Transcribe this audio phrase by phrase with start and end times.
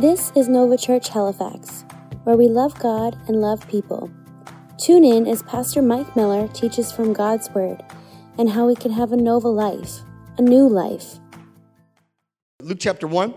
[0.00, 1.84] This is Nova Church Halifax,
[2.24, 4.10] where we love God and love people.
[4.78, 7.84] Tune in as Pastor Mike Miller teaches from God's Word
[8.38, 9.98] and how we can have a Nova life,
[10.38, 11.18] a new life.
[12.62, 13.34] Luke chapter 1, I'm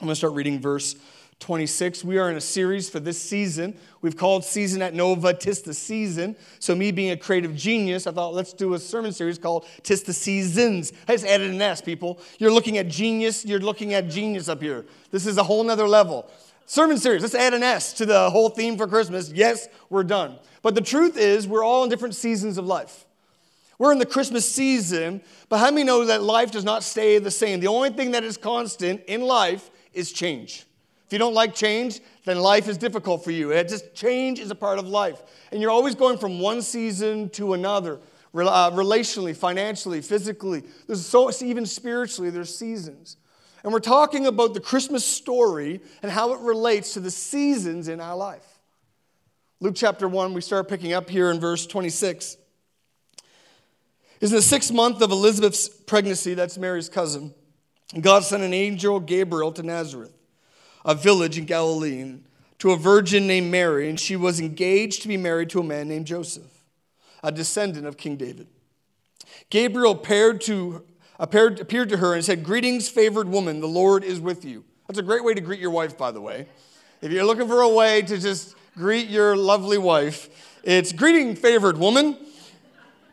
[0.00, 0.96] going to start reading verse
[1.42, 2.04] 26.
[2.04, 3.76] We are in a series for this season.
[4.00, 6.36] We've called Season at Nova Tis the Season.
[6.60, 10.04] So, me being a creative genius, I thought let's do a sermon series called Tis
[10.04, 10.92] the Seasons.
[11.08, 12.20] I just added an S, people.
[12.38, 14.86] You're looking at genius, you're looking at genius up here.
[15.10, 16.30] This is a whole nother level.
[16.64, 19.32] Sermon series, let's add an S to the whole theme for Christmas.
[19.32, 20.38] Yes, we're done.
[20.62, 23.04] But the truth is, we're all in different seasons of life.
[23.78, 27.32] We're in the Christmas season, but how many know that life does not stay the
[27.32, 27.58] same?
[27.58, 30.66] The only thing that is constant in life is change.
[31.12, 33.52] If you don't like change, then life is difficult for you.
[33.52, 35.20] It just change is a part of life.
[35.50, 38.00] And you're always going from one season to another.
[38.34, 43.18] Uh, relationally, financially, physically, there's so even spiritually, there's seasons.
[43.62, 48.00] And we're talking about the Christmas story and how it relates to the seasons in
[48.00, 48.46] our life.
[49.60, 52.38] Luke chapter 1, we start picking up here in verse 26.
[54.22, 57.34] Is in the sixth month of Elizabeth's pregnancy, that's Mary's cousin,
[58.00, 60.14] God sent an angel, Gabriel, to Nazareth
[60.84, 62.16] a village in Galilee,
[62.58, 65.88] to a virgin named Mary, and she was engaged to be married to a man
[65.88, 66.64] named Joseph,
[67.22, 68.46] a descendant of King David.
[69.50, 70.84] Gabriel appeared to,
[71.18, 74.64] appeared, appeared to her and said, Greetings, favored woman, the Lord is with you.
[74.86, 76.46] That's a great way to greet your wife, by the way.
[77.00, 80.28] If you're looking for a way to just greet your lovely wife,
[80.62, 82.16] it's greeting, favored woman.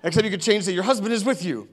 [0.03, 1.67] Except you could change that your husband is with you,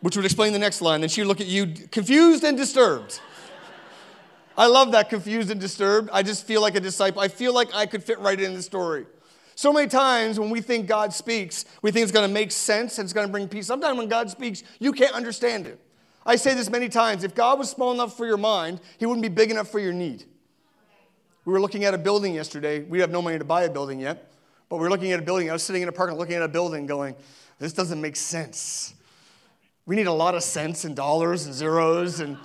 [0.00, 1.02] which would explain the next line.
[1.02, 3.20] And she'd look at you confused and disturbed.
[4.56, 6.08] I love that confused and disturbed.
[6.12, 7.20] I just feel like a disciple.
[7.20, 9.06] I feel like I could fit right in the story.
[9.54, 12.98] So many times when we think God speaks, we think it's going to make sense
[12.98, 13.66] and it's going to bring peace.
[13.66, 15.80] Sometimes when God speaks, you can't understand it.
[16.24, 19.22] I say this many times if God was small enough for your mind, He wouldn't
[19.22, 20.24] be big enough for your need.
[21.44, 22.82] We were looking at a building yesterday.
[22.82, 24.32] We have no money to buy a building yet,
[24.68, 25.48] but we were looking at a building.
[25.48, 27.14] I was sitting in a park and looking at a building going,
[27.58, 28.94] this doesn't make sense.
[29.86, 32.36] We need a lot of cents and dollars and zeros and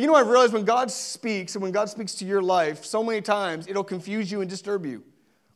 [0.00, 2.86] but you know, I've realized when God speaks and when God speaks to your life,
[2.86, 5.04] so many times it'll confuse you and disturb you.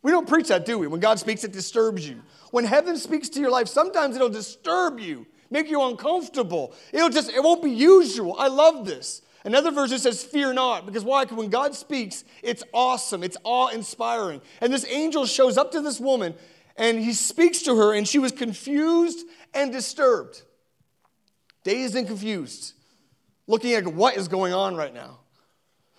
[0.02, 0.86] We don't preach that, do we?
[0.86, 2.20] When God speaks, it disturbs you.
[2.50, 6.74] When heaven speaks to your life, sometimes it'll disturb you, make you uncomfortable.
[6.92, 8.36] It'll just, it won't be usual.
[8.38, 9.22] I love this.
[9.46, 10.84] Another version says, Fear not.
[10.84, 11.24] Because why?
[11.24, 14.42] Because when God speaks, it's awesome, it's awe inspiring.
[14.60, 16.34] And this angel shows up to this woman
[16.76, 20.42] and he speaks to her, and she was confused and disturbed.
[21.62, 22.74] Dazed and confused
[23.46, 25.18] looking at what is going on right now.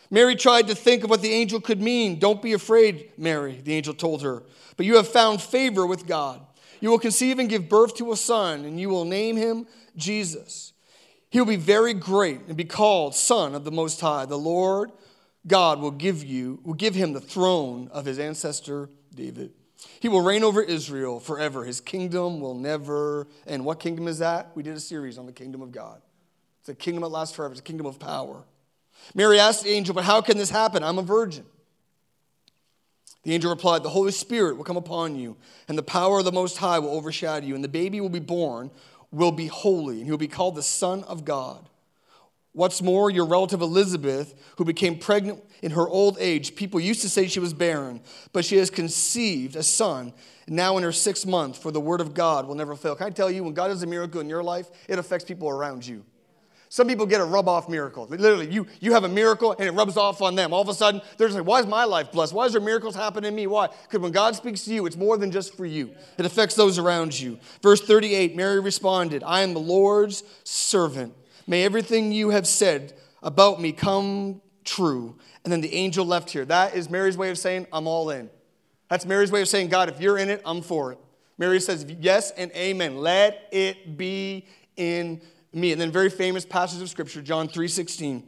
[0.10, 2.20] Mary tried to think of what the angel could mean.
[2.20, 4.44] Don't be afraid, Mary, the angel told her,
[4.78, 6.46] but you have found favor with God.
[6.80, 10.74] You will conceive and give birth to a son, and you will name him Jesus.
[11.30, 14.26] He will be very great and be called Son of the Most High.
[14.26, 14.92] The Lord
[15.48, 19.52] God will give you will give him the throne of his ancestor David.
[20.00, 21.66] He will reign over Israel forever.
[21.66, 23.66] His kingdom will never end.
[23.66, 24.52] What kingdom is that?
[24.56, 26.02] We did a series on the kingdom of God.
[26.66, 28.44] It's a kingdom that lasts forever, it's a kingdom of power.
[29.14, 30.82] Mary asked the angel, But how can this happen?
[30.82, 31.46] I'm a virgin.
[33.22, 35.38] The angel replied, The Holy Spirit will come upon you,
[35.68, 38.18] and the power of the Most High will overshadow you, and the baby will be
[38.18, 38.72] born,
[39.12, 41.70] will be holy, and he will be called the Son of God.
[42.54, 47.10] What's more, your relative Elizabeth, who became pregnant in her old age, people used to
[47.10, 48.02] say she was barren,
[48.34, 50.14] but she has conceived a son
[50.48, 52.96] now in her sixth month, for the word of God will never fail.
[52.96, 55.48] Can I tell you, when God does a miracle in your life, it affects people
[55.48, 56.04] around you.
[56.70, 58.08] Some people get a rub off miracle.
[58.08, 60.54] Literally, you, you have a miracle and it rubs off on them.
[60.54, 62.34] All of a sudden, they're just like, why is my life blessed?
[62.34, 63.48] Why is there miracles happening to me?
[63.48, 63.68] Why?
[63.68, 66.78] Because when God speaks to you, it's more than just for you, it affects those
[66.78, 67.40] around you.
[67.62, 71.14] Verse 38 Mary responded, I am the Lord's servant.
[71.48, 75.16] May everything you have said about me come true.
[75.44, 76.44] And then the angel left here.
[76.46, 78.30] That is Mary's way of saying, I'm all in.
[78.90, 81.00] That's Mary's way of saying, God, if you're in it, I'm for it.
[81.38, 82.98] Mary says, Yes and amen.
[82.98, 84.46] Let it be
[84.76, 85.22] in
[85.56, 85.72] me.
[85.72, 88.24] And then very famous passage of scripture, John 3:16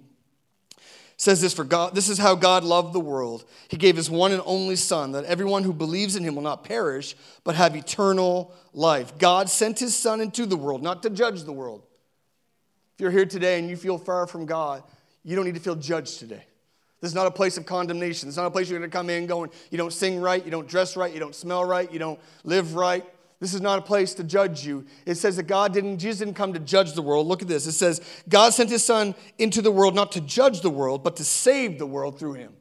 [1.19, 3.43] says this for God this is how God loved the world.
[3.67, 6.63] He gave his one and only son that everyone who believes in him will not
[6.63, 9.17] perish but have eternal life.
[9.17, 11.83] God sent his son into the world not to judge the world.
[12.95, 14.83] If you're here today and you feel far from God,
[15.23, 16.43] you don't need to feel judged today.
[16.99, 18.27] This is not a place of condemnation.
[18.27, 20.49] It's not a place you're going to come in going, you don't sing right, you
[20.49, 23.05] don't dress right, you don't smell right, you don't live right.
[23.39, 24.85] This is not a place to judge you.
[25.05, 27.27] It says that God didn't, Jesus didn't come to judge the world.
[27.27, 27.67] Look at this.
[27.67, 31.15] It says, God sent his son into the world not to judge the world, but
[31.17, 32.53] to save the world through him.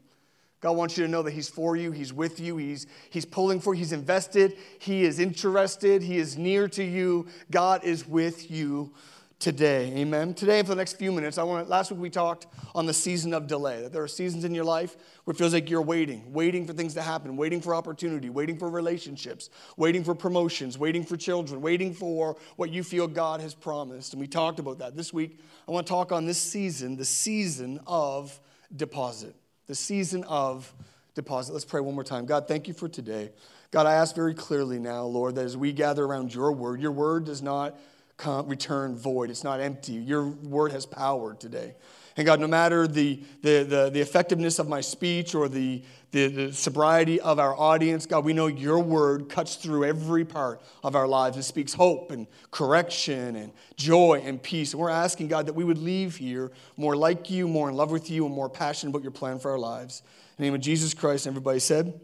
[0.61, 3.61] God wants you to know that he's for you, he's with you, he's, he's pulling
[3.61, 7.27] for you, he's invested, he is interested, he is near to you.
[7.51, 8.93] God is with you
[9.39, 9.93] today.
[9.97, 10.35] Amen.
[10.35, 13.35] Today, for the next few minutes, I want last week we talked on the season
[13.35, 13.83] of delay.
[13.83, 16.73] That there are seasons in your life where it feels like you're waiting, waiting for
[16.73, 21.61] things to happen, waiting for opportunity, waiting for relationships, waiting for promotions, waiting for children,
[21.61, 24.13] waiting for what you feel God has promised.
[24.15, 24.97] And we talked about that.
[24.97, 25.39] This week,
[25.69, 28.39] I want to talk on this season, the season of
[28.75, 29.35] deposit.
[29.67, 30.73] The season of
[31.15, 31.53] deposit.
[31.53, 32.25] Let's pray one more time.
[32.25, 33.33] God, thank you for today.
[33.71, 36.93] God, I ask very clearly now, Lord, that as we gather around your word, your
[36.93, 37.77] word does not
[38.17, 39.31] come, return void.
[39.31, 39.93] It's not empty.
[39.93, 41.75] Your word has power today.
[42.17, 45.83] And God, no matter the, the, the, the effectiveness of my speech or the,
[46.13, 50.63] the, the, sobriety of our audience, God, we know your word cuts through every part
[50.83, 54.73] of our lives and speaks hope and correction and joy and peace.
[54.73, 57.91] And we're asking, God, that we would leave here more like you, more in love
[57.91, 60.01] with you, and more passionate about your plan for our lives.
[60.39, 62.01] In the name of Jesus Christ, everybody said,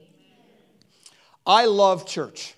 [1.47, 2.55] I love church.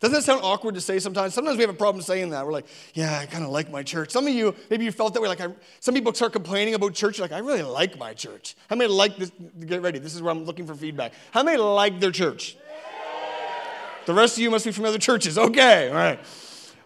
[0.00, 1.34] Doesn't that sound awkward to say sometimes?
[1.34, 2.46] Sometimes we have a problem saying that.
[2.46, 4.10] We're like, yeah, I kind of like my church.
[4.10, 5.28] Some of you, maybe you felt that way.
[5.28, 5.48] Like, I,
[5.80, 7.18] some people start complaining about church.
[7.18, 8.56] You're like, I really like my church.
[8.70, 9.30] How many like this?
[9.66, 9.98] Get ready.
[9.98, 11.12] This is where I'm looking for feedback.
[11.32, 12.56] How many like their church?
[14.06, 15.36] The rest of you must be from other churches.
[15.36, 16.18] Okay, all right.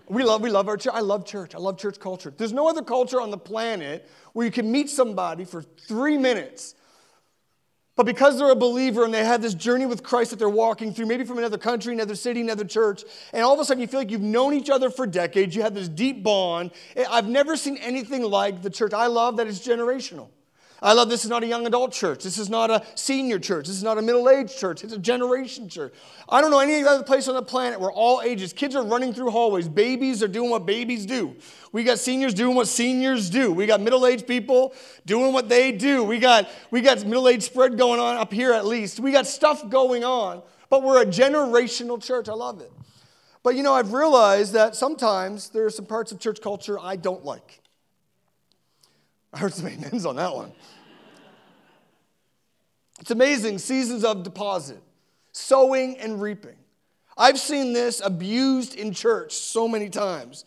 [0.08, 0.93] We love, we love our church.
[0.93, 1.55] I love church.
[1.55, 2.34] I love church culture.
[2.37, 6.75] There's no other culture on the planet where you can meet somebody for three minutes
[7.96, 10.93] but because they're a believer and they have this journey with Christ that they're walking
[10.93, 13.87] through, maybe from another country, another city, another church, and all of a sudden you
[13.87, 16.73] feel like you've known each other for decades, you have this deep bond.
[16.96, 18.93] Eh, I've never seen anything like the church.
[18.93, 20.29] I love that it's generational.
[20.84, 22.22] I love this is not a young adult church.
[22.22, 23.66] This is not a senior church.
[23.69, 24.84] This is not a middle aged church.
[24.84, 25.94] It's a generation church.
[26.28, 29.14] I don't know any other place on the planet where all ages, kids are running
[29.14, 29.66] through hallways.
[29.66, 31.36] Babies are doing what babies do.
[31.72, 33.50] We got seniors doing what seniors do.
[33.50, 34.75] We got middle aged people
[35.06, 36.04] doing what they do.
[36.04, 39.00] We got, we got middle aged spread going on up here at least.
[39.00, 42.28] We got stuff going on, but we're a generational church.
[42.28, 42.70] I love it.
[43.42, 46.96] But you know, I've realized that sometimes there are some parts of church culture I
[46.96, 47.62] don't like.
[49.34, 50.52] I heard some amens on that one.
[53.00, 54.81] It's amazing seasons of deposit,
[55.32, 56.56] sowing and reaping.
[57.16, 60.44] I've seen this abused in church so many times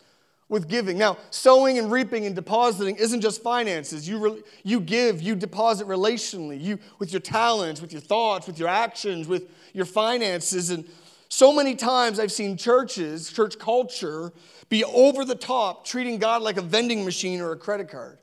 [0.48, 0.96] with giving.
[0.96, 4.08] Now, sowing and reaping and depositing isn't just finances.
[4.08, 8.58] You, re- you give, you deposit relationally, you with your talents, with your thoughts, with
[8.58, 10.70] your actions, with your finances.
[10.70, 10.88] And
[11.28, 14.32] so many times I've seen churches, church culture,
[14.70, 18.18] be over the top, treating God like a vending machine or a credit card.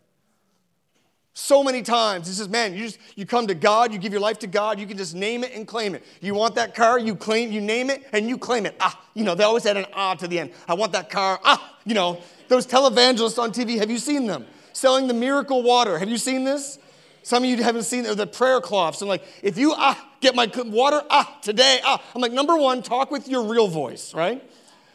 [1.37, 4.21] So many times, he says, man, you just you come to God, you give your
[4.21, 6.01] life to God, you can just name it and claim it.
[6.21, 8.73] You want that car, you claim, you name it, and you claim it.
[8.79, 10.51] Ah, you know, they always add an ah to the end.
[10.65, 11.41] I want that car.
[11.43, 14.45] Ah, you know, those televangelists on TV, have you seen them?
[14.71, 15.99] Selling the miracle water.
[15.99, 16.79] Have you seen this?
[17.21, 19.01] Some of you haven't seen the prayer cloths.
[19.01, 22.81] And like, if you ah get my water ah today ah, I'm like, number one,
[22.81, 24.41] talk with your real voice, right?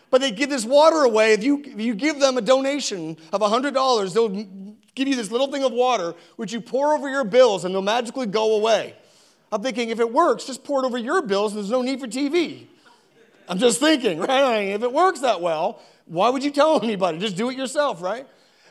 [0.09, 1.35] But they give this water away.
[1.35, 5.51] If you, if you give them a donation of $100, they'll give you this little
[5.51, 8.95] thing of water, which you pour over your bills and they'll magically go away.
[9.51, 12.01] I'm thinking, if it works, just pour it over your bills and there's no need
[12.01, 12.67] for TV.
[13.49, 14.59] I'm just thinking, right?
[14.59, 17.19] If it works that well, why would you tell anybody?
[17.19, 18.27] Just do it yourself, right?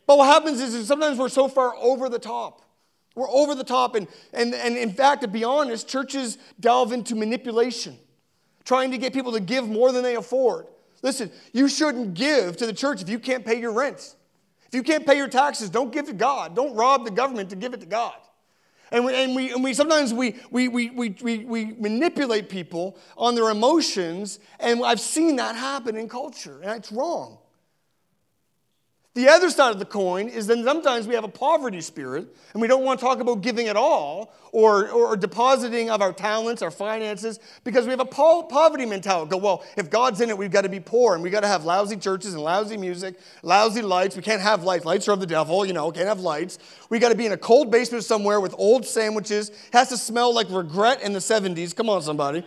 [0.05, 2.61] But what happens is, is sometimes we're so far over the top.
[3.15, 3.95] We're over the top.
[3.95, 7.97] And, and, and in fact, to be honest, churches delve into manipulation,
[8.63, 10.67] trying to get people to give more than they afford.
[11.01, 14.15] Listen, you shouldn't give to the church if you can't pay your rent.
[14.69, 16.55] If you can't pay your taxes, don't give it to God.
[16.55, 18.13] Don't rob the government to give it to God.
[18.91, 23.33] And we, and we, and we sometimes we, we, we, we, we manipulate people on
[23.33, 27.38] their emotions, and I've seen that happen in culture, and it's wrong.
[29.15, 32.61] The other side of the coin is then sometimes we have a poverty spirit and
[32.61, 36.61] we don't want to talk about giving at all or, or, depositing of our talents,
[36.61, 39.29] our finances, because we have a poverty mentality.
[39.29, 41.47] Go, well, if God's in it, we've got to be poor and we've got to
[41.47, 44.15] have lousy churches and lousy music, lousy lights.
[44.15, 44.85] We can't have lights.
[44.85, 46.59] Lights are of the devil, you know, can't have lights.
[46.89, 49.51] We got to be in a cold basement somewhere with old sandwiches.
[49.73, 51.75] Has to smell like regret in the 70s.
[51.75, 52.43] Come on, somebody.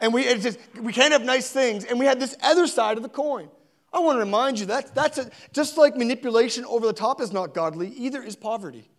[0.00, 1.84] And we, just, we can't have nice things.
[1.84, 3.48] And we had this other side of the coin.
[3.94, 7.32] I want to remind you that that's a, just like manipulation over the top is
[7.32, 8.90] not godly, either is poverty.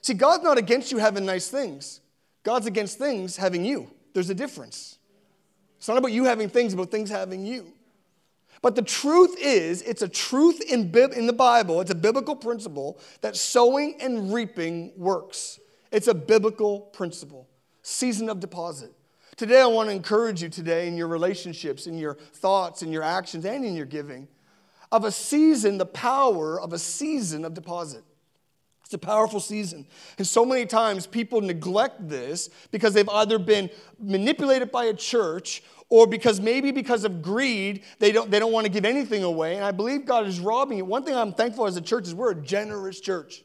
[0.00, 2.00] See, God's not against you having nice things.
[2.42, 3.88] God's against things having you.
[4.12, 4.98] There's a difference.
[5.78, 7.72] It's not about you having things, about things having you.
[8.60, 12.98] But the truth is, it's a truth in, in the Bible, it's a biblical principle
[13.20, 15.60] that sowing and reaping works.
[15.92, 17.46] It's a biblical principle.
[17.82, 18.90] Season of deposit.
[19.36, 23.02] Today, I want to encourage you today in your relationships, in your thoughts, in your
[23.02, 24.28] actions, and in your giving
[24.94, 28.04] of a season, the power of a season of deposit.
[28.84, 29.88] It's a powerful season.
[30.18, 35.64] And so many times people neglect this because they've either been manipulated by a church
[35.88, 39.56] or because maybe because of greed, they don't, they don't want to give anything away.
[39.56, 40.84] And I believe God is robbing you.
[40.84, 43.42] One thing I'm thankful as a church is we're a generous church.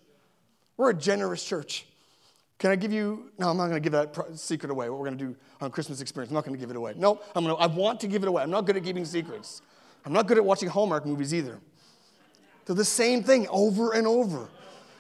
[0.78, 1.88] We're a generous church.
[2.60, 3.32] Can I give you?
[3.40, 4.90] No, I'm not going to give that secret away.
[4.90, 6.30] What we're going to do on Christmas experience.
[6.30, 6.94] I'm not going to give it away.
[6.96, 8.44] No, I'm going to, I want to give it away.
[8.44, 9.62] I'm not good at keeping secrets.
[10.06, 11.58] I'm not good at watching Hallmark movies either.
[12.66, 14.50] They're the same thing over and over.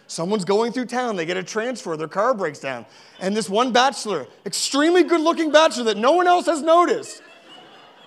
[0.07, 2.87] Someone's going through town, they get a transfer, their car breaks down.
[3.19, 7.21] And this one bachelor, extremely good looking bachelor that no one else has noticed,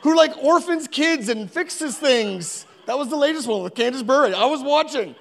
[0.01, 2.67] who like orphans kids and fixes things.
[2.87, 4.35] That was the latest one with Candace Bergen.
[4.35, 5.15] I was watching.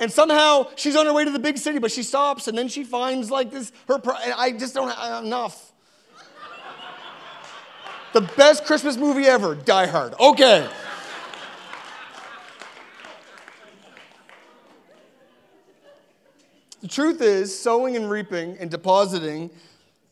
[0.00, 2.68] And somehow she's on her way to the big city, but she stops and then
[2.68, 4.00] she finds like this, her,
[4.36, 5.72] I just don't have uh, enough.
[8.12, 10.14] the best Christmas movie ever, Die Hard.
[10.20, 10.68] Okay.
[16.80, 19.50] The truth is, sowing and reaping and depositing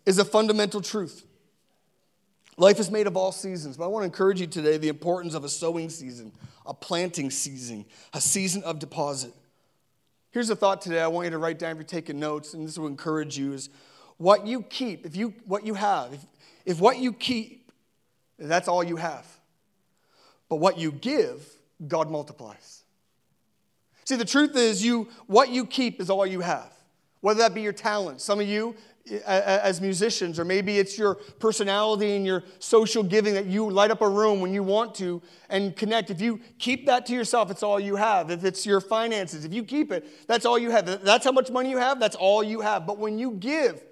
[0.05, 1.25] is a fundamental truth.
[2.59, 5.35] Life is made of all seasons, but I want to encourage you today the importance
[5.35, 6.33] of a sowing season,
[6.65, 9.33] a planting season, a season of deposit.
[10.37, 12.69] Here's a thought today I want you to write down if you're taking notes, and
[12.69, 13.71] this will encourage you is
[14.19, 16.21] what you keep, if you what you have, if,
[16.67, 17.73] if what you keep,
[18.39, 19.27] that's all you have.
[20.51, 21.43] But what you give,
[21.89, 22.83] God multiplies.
[24.05, 26.71] See, the truth is, you what you keep is all you have.
[27.23, 28.21] Whether that be your talent.
[28.21, 28.77] Some of you,
[29.25, 34.01] as musicians, or maybe it's your personality and your social giving that you light up
[34.01, 36.11] a room when you want to and connect.
[36.11, 38.31] If you keep that to yourself, it's all you have.
[38.31, 41.05] If it's your finances, if you keep it, that's all you have.
[41.05, 42.87] That's how much money you have, that's all you have.
[42.87, 43.85] But when you give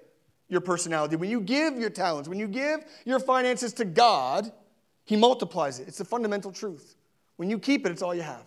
[0.47, 4.51] your personality, when you give your talents, when you give your finances to God,
[5.05, 5.87] He multiplies it.
[5.87, 6.95] It's a fundamental truth.
[7.37, 8.45] When you keep it, it's all you have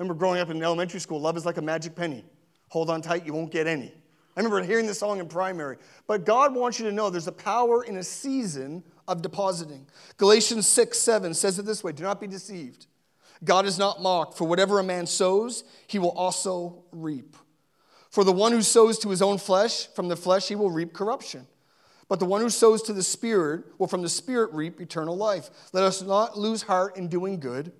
[0.00, 2.24] remember growing up in elementary school, love is like a magic penny.
[2.68, 3.92] Hold on tight, you won't get any.
[4.36, 5.76] I remember hearing this song in primary.
[6.06, 9.86] But God wants you to know there's a power in a season of depositing.
[10.16, 12.86] Galatians 6 7 says it this way Do not be deceived.
[13.42, 17.36] God is not mocked, for whatever a man sows, he will also reap.
[18.10, 20.92] For the one who sows to his own flesh, from the flesh he will reap
[20.92, 21.46] corruption.
[22.08, 25.48] But the one who sows to the Spirit will from the Spirit reap eternal life.
[25.72, 27.72] Let us not lose heart in doing good,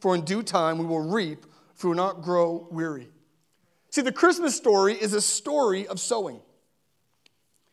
[0.00, 3.08] for in due time we will reap if we will not grow weary.
[3.90, 6.40] See, the Christmas story is a story of sowing,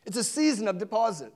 [0.04, 1.32] it's a season of deposit.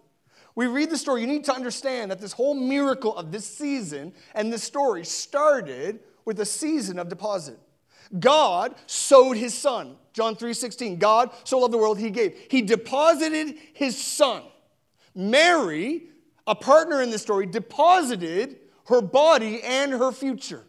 [0.54, 4.12] We read the story, you need to understand that this whole miracle of this season
[4.34, 7.60] and this story started with a season of deposit.
[8.18, 9.96] God sowed his son.
[10.12, 10.98] John 3:16.
[10.98, 12.36] God so loved the world he gave.
[12.50, 14.42] He deposited his son.
[15.14, 16.08] Mary,
[16.46, 20.64] a partner in this story, deposited her body and her future.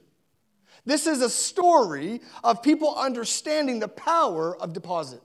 [0.90, 5.22] This is a story of people understanding the power of deposit.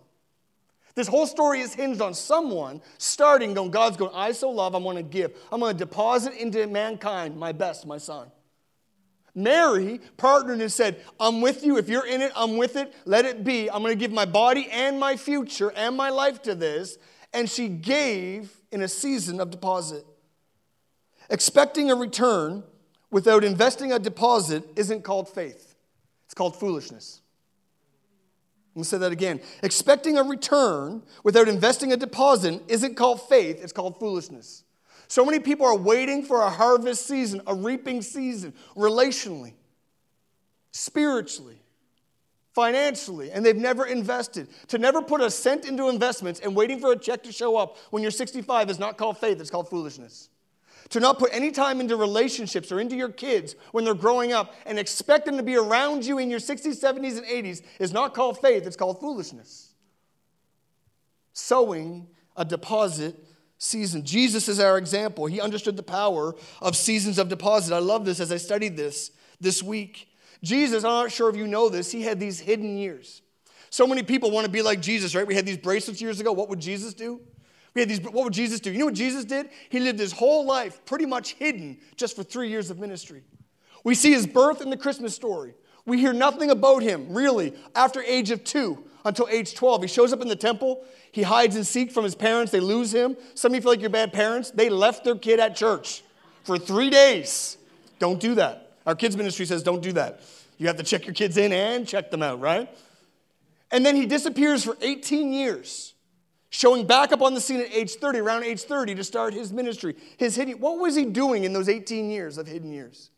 [0.94, 4.82] This whole story is hinged on someone starting, going, God's going, I so love, I'm
[4.82, 5.34] going to give.
[5.50, 8.30] I'm going to deposit into mankind my best, my son.
[9.34, 11.78] Mary partnered and said, I'm with you.
[11.78, 12.94] If you're in it, I'm with it.
[13.06, 13.70] Let it be.
[13.70, 16.98] I'm going to give my body and my future and my life to this.
[17.32, 20.04] And she gave in a season of deposit.
[21.30, 22.64] Expecting a return,
[23.14, 25.76] without investing a deposit isn't called faith,
[26.24, 27.20] it's called foolishness.
[28.74, 29.40] Going to say that again.
[29.62, 34.64] Expecting a return without investing a deposit isn't called faith, it's called foolishness.
[35.06, 39.52] So many people are waiting for a harvest season, a reaping season, relationally,
[40.72, 41.60] spiritually,
[42.52, 44.48] financially, and they've never invested.
[44.68, 47.76] To never put a cent into investments and waiting for a check to show up
[47.90, 50.30] when you're 65 is not called faith, it's called foolishness.
[50.90, 54.54] To not put any time into relationships or into your kids when they're growing up
[54.66, 58.14] and expect them to be around you in your 60s, 70s, and 80s is not
[58.14, 59.70] called faith, it's called foolishness.
[61.32, 63.16] Sowing a deposit
[63.58, 64.04] season.
[64.04, 65.26] Jesus is our example.
[65.26, 67.74] He understood the power of seasons of deposit.
[67.74, 69.10] I love this as I studied this
[69.40, 70.08] this week.
[70.42, 73.22] Jesus, I'm not sure if you know this, he had these hidden years.
[73.70, 75.26] So many people want to be like Jesus, right?
[75.26, 76.32] We had these bracelets years ago.
[76.32, 77.20] What would Jesus do?
[77.74, 78.72] We had these, what would Jesus do?
[78.72, 79.50] You know what Jesus did?
[79.68, 83.22] He lived his whole life pretty much hidden just for three years of ministry.
[83.82, 85.54] We see his birth in the Christmas story.
[85.84, 89.82] We hear nothing about him, really, after age of two until age 12.
[89.82, 90.84] He shows up in the temple.
[91.12, 92.52] He hides and seeks from his parents.
[92.52, 93.16] They lose him.
[93.34, 94.50] Some of you feel like you're bad parents.
[94.50, 96.02] They left their kid at church
[96.44, 97.58] for three days.
[97.98, 98.72] Don't do that.
[98.86, 100.20] Our kids' ministry says don't do that.
[100.58, 102.68] You have to check your kids in and check them out, right?
[103.70, 105.93] And then he disappears for 18 years
[106.54, 109.52] showing back up on the scene at age 30, around age 30, to start his
[109.52, 109.96] ministry.
[110.18, 113.10] His hidden, what was he doing in those 18 years of hidden years?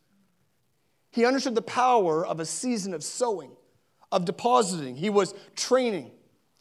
[1.11, 3.51] He understood the power of a season of sowing,
[4.11, 4.97] of depositing.
[4.97, 6.13] He was training.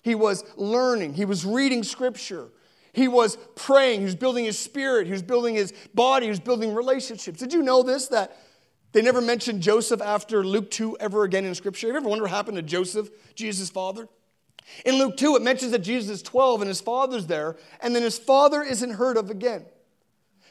[0.02, 1.14] He was learning.
[1.14, 2.50] He was reading scripture.
[2.92, 4.02] He was praying.
[4.02, 5.08] He was building his spirit.
[5.08, 6.26] He was building his body.
[6.26, 7.40] He was building relationships.
[7.40, 8.10] Did you know this?
[8.10, 8.36] That
[8.92, 11.88] they never mentioned Joseph after Luke 2 ever again in scripture.
[11.88, 14.10] Have you ever wondered what happened to Joseph, Jesus' father?
[14.86, 18.04] In Luke 2, it mentions that Jesus is 12 and his father's there, and then
[18.04, 19.66] his father isn't heard of again.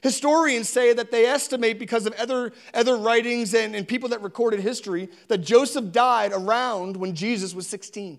[0.03, 4.61] Historians say that they estimate, because of other, other writings and, and people that recorded
[4.61, 8.19] history, that Joseph died around when Jesus was 16.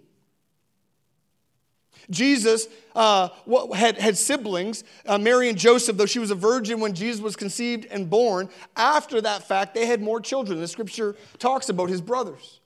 [2.10, 3.30] Jesus uh,
[3.74, 7.36] had, had siblings, uh, Mary and Joseph, though she was a virgin when Jesus was
[7.36, 8.50] conceived and born.
[8.76, 10.60] After that fact, they had more children.
[10.60, 12.62] The scripture talks about his brothers.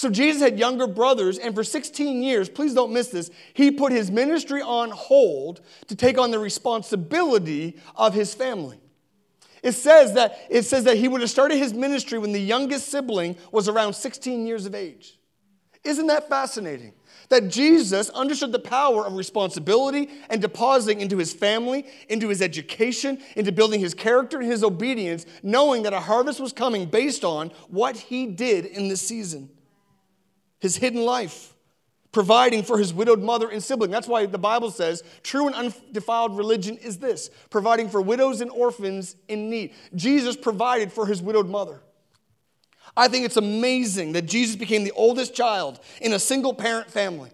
[0.00, 3.92] So Jesus had younger brothers, and for 16 years, please don't miss this, he put
[3.92, 8.80] his ministry on hold to take on the responsibility of his family.
[9.62, 12.88] It says that it says that he would have started his ministry when the youngest
[12.88, 15.18] sibling was around 16 years of age.
[15.84, 16.94] Isn't that fascinating?
[17.28, 23.18] That Jesus understood the power of responsibility and depositing into his family, into his education,
[23.36, 27.50] into building his character and his obedience, knowing that a harvest was coming based on
[27.68, 29.50] what he did in this season
[30.60, 31.54] his hidden life,
[32.12, 33.90] providing for his widowed mother and sibling.
[33.90, 38.50] That's why the Bible says true and undefiled religion is this providing for widows and
[38.50, 39.72] orphans in need.
[39.94, 41.80] Jesus provided for his widowed mother.
[42.96, 47.30] I think it's amazing that Jesus became the oldest child in a single parent family,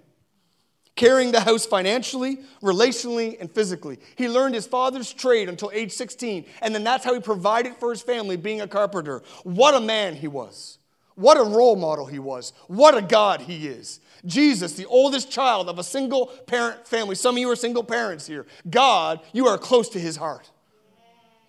[0.97, 3.99] carrying the house financially, relationally, and physically.
[4.16, 7.90] He learned his father's trade until age 16, and then that's how he provided for
[7.90, 9.23] his family, being a carpenter.
[9.45, 10.78] What a man he was!
[11.17, 12.53] What a role model he was.
[12.69, 14.01] What a God he is.
[14.25, 17.15] Jesus, the oldest child of a single parent family.
[17.15, 18.47] Some of you are single parents here.
[18.69, 20.51] God, you are close to his heart.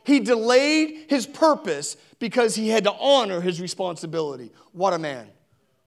[0.05, 4.51] He delayed his purpose because he had to honor his responsibility.
[4.71, 5.27] What a man.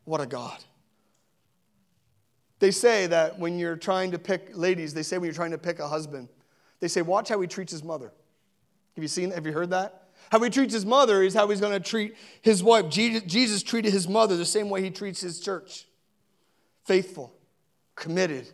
[0.05, 0.59] What a God.
[2.59, 5.59] They say that when you're trying to pick, ladies, they say when you're trying to
[5.59, 6.29] pick a husband,
[6.81, 8.13] they say, watch how he treats his mother.
[8.97, 10.10] Have you seen, have you heard that?
[10.31, 12.89] How he treats his mother is how he's going to treat his wife.
[12.89, 15.87] Jesus treated his mother the same way he treats his church
[16.85, 17.33] faithful,
[17.95, 18.49] committed,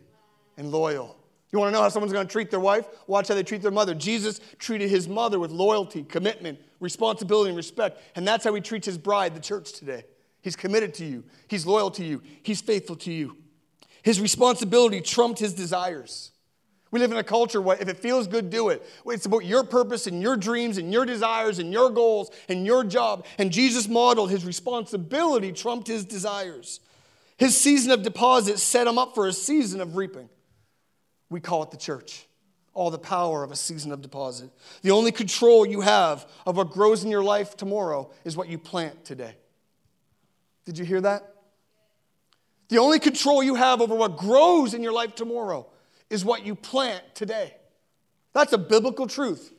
[0.58, 1.16] and loyal.
[1.52, 2.86] You want to know how someone's going to treat their wife?
[3.06, 3.94] Watch how they treat their mother.
[3.94, 8.00] Jesus treated his mother with loyalty, commitment, responsibility, and respect.
[8.14, 10.04] And that's how he treats his bride, the church, today.
[10.42, 13.36] He's committed to you, he's loyal to you, he's faithful to you.
[14.02, 16.30] His responsibility trumped his desires.
[16.96, 18.82] We live in a culture where if it feels good, do it.
[19.04, 22.84] It's about your purpose and your dreams and your desires and your goals and your
[22.84, 23.26] job.
[23.36, 26.80] And Jesus modeled his responsibility trumped his desires.
[27.36, 30.30] His season of deposit set him up for a season of reaping.
[31.28, 32.24] We call it the church.
[32.72, 34.48] All the power of a season of deposit.
[34.80, 38.56] The only control you have of what grows in your life tomorrow is what you
[38.56, 39.34] plant today.
[40.64, 41.34] Did you hear that?
[42.70, 45.68] The only control you have over what grows in your life tomorrow
[46.10, 47.54] is what you plant today.
[48.32, 49.52] That's a biblical truth.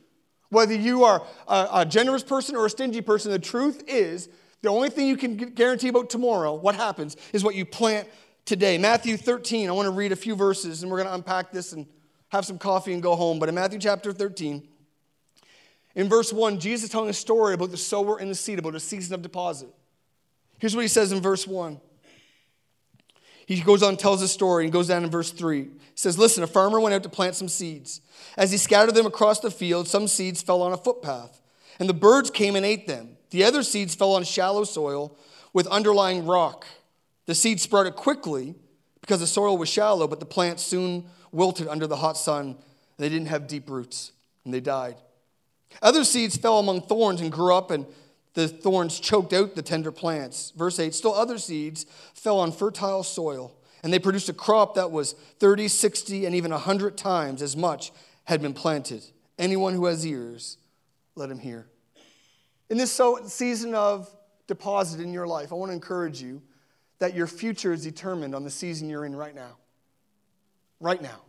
[0.50, 4.28] Whether you are a, a, generous person or a stingy person, the truth is
[4.62, 8.08] the only thing you can guarantee about tomorrow, what happens, is what you plant
[8.44, 8.78] today.
[8.78, 11.74] Matthew 13, I want to read a few verses and we're going to unpack this
[11.74, 11.86] and
[12.30, 13.38] have some coffee and go home.
[13.38, 14.66] But in Matthew chapter 13,
[15.94, 18.74] in verse 1, Jesus is telling a story about the sower and the seed, about
[18.74, 19.68] a season of deposit.
[20.58, 21.80] Here's what he says in verse 1
[23.54, 25.62] he goes on and tells a story and goes down in verse 3.
[25.62, 28.02] He says, Listen, a farmer went out to plant some seeds.
[28.36, 31.40] As he scattered them across the field, some seeds fell on a footpath,
[31.78, 33.16] and the birds came and ate them.
[33.30, 35.16] The other seeds fell on shallow soil
[35.54, 36.66] with underlying rock.
[37.24, 38.54] The seeds sprouted quickly
[39.00, 42.56] because the soil was shallow, but the plants soon wilted under the hot sun.
[42.98, 44.12] They didn't have deep roots,
[44.44, 44.96] and they died.
[45.80, 47.86] Other seeds fell among thorns and grew up and
[48.38, 50.52] the thorns choked out the tender plants.
[50.56, 54.92] Verse 8 Still other seeds fell on fertile soil, and they produced a crop that
[54.92, 57.90] was 30, 60, and even 100 times as much
[58.24, 59.04] had been planted.
[59.40, 60.56] Anyone who has ears,
[61.16, 61.66] let him hear.
[62.70, 64.08] In this season of
[64.46, 66.40] deposit in your life, I want to encourage you
[67.00, 69.56] that your future is determined on the season you're in right now.
[70.78, 71.22] Right now.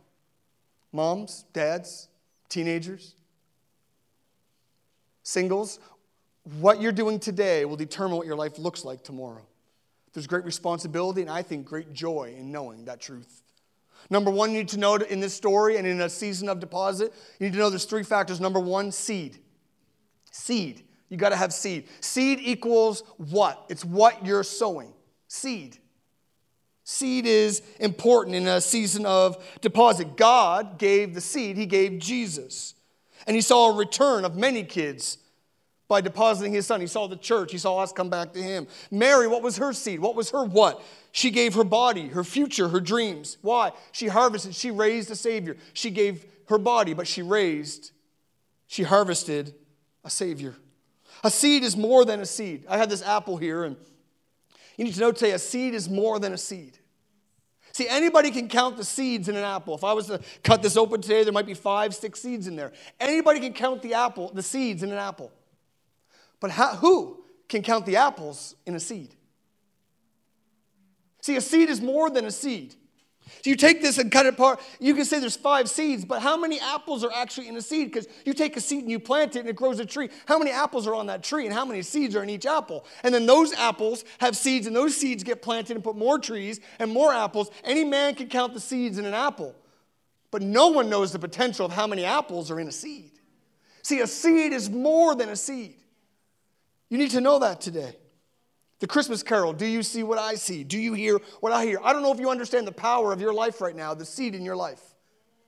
[0.92, 2.08] Moms, dads,
[2.48, 3.14] teenagers,
[5.24, 5.80] singles,
[6.44, 9.46] what you're doing today will determine what your life looks like tomorrow.
[10.12, 13.42] There's great responsibility and I think great joy in knowing that truth.
[14.08, 17.12] Number one, you need to know in this story and in a season of deposit,
[17.38, 18.40] you need to know there's three factors.
[18.40, 19.38] Number one, seed.
[20.30, 20.84] Seed.
[21.08, 21.88] You got to have seed.
[22.00, 23.66] Seed equals what?
[23.68, 24.92] It's what you're sowing.
[25.28, 25.78] Seed.
[26.84, 30.16] Seed is important in a season of deposit.
[30.16, 32.74] God gave the seed, He gave Jesus.
[33.26, 35.18] And He saw a return of many kids
[35.90, 36.80] by depositing his son.
[36.80, 38.68] He saw the church, he saw us come back to him.
[38.92, 39.98] Mary, what was her seed?
[39.98, 40.80] What was her what?
[41.10, 43.38] She gave her body, her future, her dreams.
[43.42, 43.72] Why?
[43.90, 45.56] She harvested, she raised a Savior.
[45.72, 47.90] She gave her body, but she raised,
[48.68, 49.52] she harvested
[50.04, 50.54] a Savior.
[51.24, 52.66] A seed is more than a seed.
[52.68, 53.76] I had this apple here, and
[54.76, 56.78] you need to know today a seed is more than a seed.
[57.72, 59.74] See, anybody can count the seeds in an apple.
[59.74, 62.54] If I was to cut this open today, there might be five, six seeds in
[62.54, 62.70] there.
[63.00, 65.32] Anybody can count the apple, the seeds in an apple.
[66.40, 69.14] But how, who can count the apples in a seed?
[71.20, 72.74] See, a seed is more than a seed.
[73.42, 74.60] So you take this and cut it apart.
[74.80, 77.92] You can say there's five seeds, but how many apples are actually in a seed?
[77.92, 80.10] Because you take a seed and you plant it and it grows a tree.
[80.26, 82.84] How many apples are on that tree and how many seeds are in each apple?
[83.02, 86.60] And then those apples have seeds and those seeds get planted and put more trees
[86.78, 87.50] and more apples.
[87.62, 89.54] Any man can count the seeds in an apple,
[90.30, 93.12] but no one knows the potential of how many apples are in a seed.
[93.82, 95.79] See, a seed is more than a seed.
[96.90, 97.96] You need to know that today.
[98.80, 100.64] The Christmas carol, do you see what I see?
[100.64, 101.78] Do you hear what I hear?
[101.82, 104.34] I don't know if you understand the power of your life right now, the seed
[104.34, 104.80] in your life.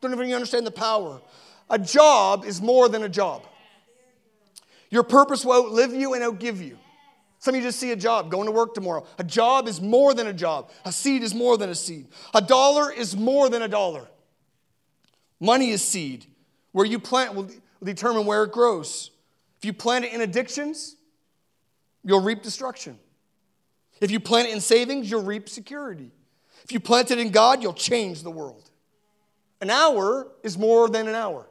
[0.01, 1.21] Don't even understand the power.
[1.69, 3.45] A job is more than a job.
[4.91, 6.79] Your purpose will outlive you and outgive you.
[7.39, 9.05] Some of you just see a job, going to work tomorrow.
[9.19, 10.71] A job is more than a job.
[10.85, 12.07] A seed is more than a seed.
[12.35, 14.07] A dollar is more than a dollar.
[15.41, 16.27] Money is seed.
[16.73, 17.49] Where you plant will
[17.83, 19.11] determine where it grows.
[19.59, 20.97] If you plant it in addictions,
[22.05, 22.99] you'll reap destruction.
[24.01, 26.11] If you plant it in savings, you'll reap security.
[26.65, 28.71] If you plant it in God, you'll change the world.
[29.61, 31.47] An hour is more than an hour.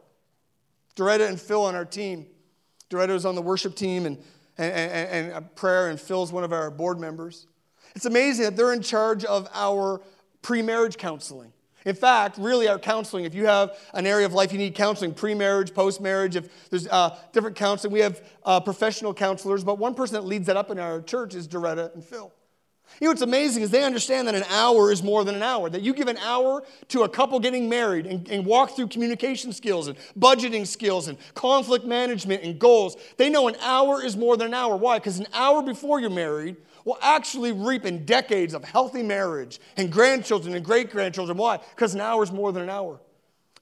[0.96, 2.28] Doretta and Phil on our team.
[2.90, 4.18] Doretta is on the worship team and,
[4.58, 7.48] and, and, and uh, prayer, and Phil's one of our board members.
[7.96, 10.02] It's amazing that they're in charge of our
[10.42, 11.54] pre marriage counseling.
[11.86, 15.14] In fact, really, our counseling, if you have an area of life you need counseling,
[15.14, 19.78] pre marriage, post marriage, if there's uh, different counseling, we have uh, professional counselors, but
[19.78, 22.32] one person that leads that up in our church is Doretta and Phil.
[23.00, 25.70] You know what's amazing is they understand that an hour is more than an hour.
[25.70, 29.54] That you give an hour to a couple getting married and, and, walk through communication
[29.54, 32.98] skills and budgeting skills and conflict management and goals.
[33.18, 34.76] They know an hour is more than an hour.
[34.76, 35.00] Why?
[35.00, 39.92] Because an hour before you're married will actually reap in decades of healthy marriage and
[39.92, 41.38] grandchildren and great grandchildren.
[41.38, 41.58] Why?
[41.76, 43.00] Because an hour is more than an hour.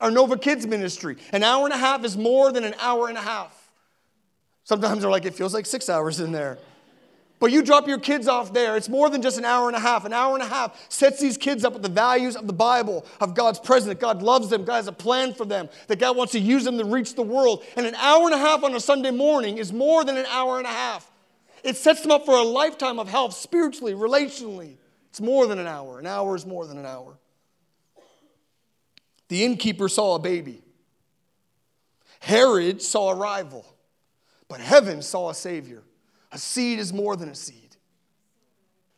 [0.02, 3.18] Our Nova Kids ministry, an hour and a half is more than an hour and
[3.18, 3.70] a half.
[4.64, 6.58] Sometimes they're like, it feels like six hours in there.
[7.40, 9.80] But you drop your kids off there, it's more than just an hour and a
[9.80, 10.04] half.
[10.04, 13.06] An hour and a half sets these kids up with the values of the Bible,
[13.22, 16.18] of God's presence, that God loves them, God has a plan for them, that God
[16.18, 17.64] wants to use them to reach the world.
[17.78, 20.58] And an hour and a half on a Sunday morning is more than an hour
[20.58, 21.10] and a half.
[21.64, 24.78] It sets them up for a lifetime of health spiritually, relationally.
[25.10, 26.00] It's more than an hour.
[26.00, 27.18] An hour is more than an hour.
[29.28, 30.62] The innkeeper saw a baby.
[32.20, 33.66] Herod saw a rival,
[34.48, 35.84] but heaven saw a savior.
[36.32, 37.76] A seed is more than a seed.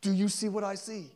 [0.02, 1.12] Do you see what I see?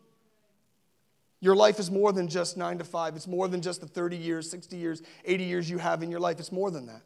[1.42, 3.16] Your life is more than just nine to five.
[3.16, 6.20] It's more than just the 30 years, 60 years, 80 years you have in your
[6.20, 6.40] life.
[6.40, 7.02] It's more than that.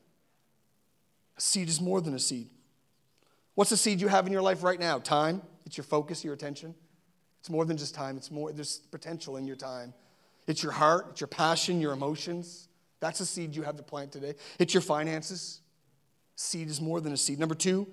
[1.38, 2.50] A seed is more than a seed.
[3.60, 5.00] What's the seed you have in your life right now?
[5.00, 5.42] Time.
[5.66, 6.74] It's your focus, your attention.
[7.42, 8.16] It's more than just time.
[8.16, 9.94] It's more, there's potential in your time.
[10.48, 12.70] It's your heart, it's your passion, your emotions.
[13.02, 14.36] That's a seed you have to plant today.
[14.60, 15.60] It's your finances.
[16.38, 17.38] Seed is more than a seed.
[17.38, 17.86] Number two,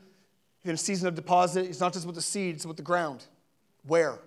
[0.63, 3.25] in a season of deposit, it's not just with the seed, it's with the ground.
[3.89, 4.21] Where?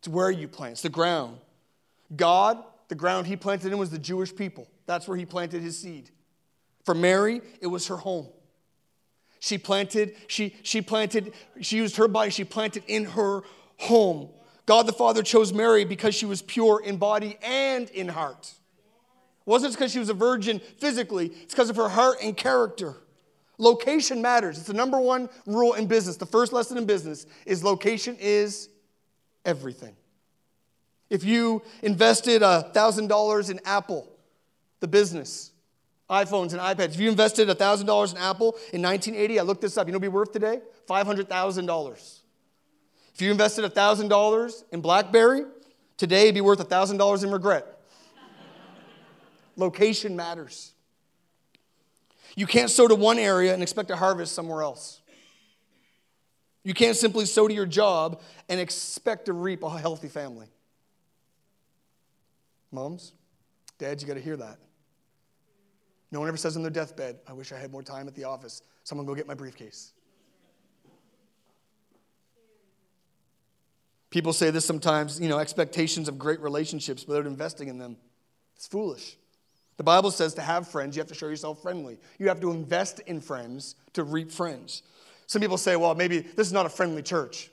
[0.00, 1.38] It's where you plant, it's the ground.
[2.14, 4.68] God, the ground he planted in was the Jewish people.
[4.84, 6.10] That's where he planted his seed.
[6.84, 8.26] For Mary, it was her home.
[9.40, 13.42] She planted, she, she planted, she used her body, she planted in her
[13.76, 14.28] home.
[14.66, 18.52] God the Father chose Mary because she was pure in body and in heart.
[18.52, 22.96] It wasn't because she was a virgin physically, it's because of her heart and character.
[23.58, 24.56] Location matters.
[24.56, 26.16] It's the number one rule in business.
[26.16, 28.68] The first lesson in business is location is
[29.44, 29.96] everything.
[31.10, 34.08] If you invested $1,000 in Apple,
[34.80, 35.50] the business,
[36.10, 39.86] iPhones and iPads, if you invested $1,000 in Apple in 1980, I looked this up,
[39.86, 40.60] you know what it'd be worth today?
[40.88, 42.20] $500,000.
[43.14, 45.42] If you invested $1,000 in Blackberry,
[45.96, 47.66] today it'd be worth $1,000 in regret.
[49.56, 50.72] Location matters.
[52.36, 55.00] You can't sow to one area and expect a harvest somewhere else.
[56.62, 60.46] You can't simply sow to your job and expect to reap a healthy family.
[62.70, 63.12] Moms,
[63.78, 64.58] dads, you got to hear that.
[66.10, 68.24] No one ever says on their deathbed, I wish I had more time at the
[68.24, 68.62] office.
[68.84, 69.92] Someone go get my briefcase.
[74.10, 77.96] People say this sometimes, you know, expectations of great relationships without investing in them.
[78.56, 79.16] It's foolish.
[79.76, 81.98] The Bible says to have friends, you have to show yourself friendly.
[82.18, 84.82] You have to invest in friends to reap friends.
[85.26, 87.50] Some people say, well, maybe this is not a friendly church,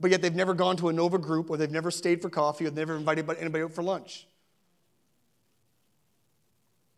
[0.00, 2.64] but yet they've never gone to a Nova group or they've never stayed for coffee
[2.64, 4.26] or they've never invited anybody out for lunch.